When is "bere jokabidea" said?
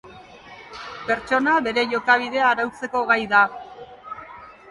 1.67-2.47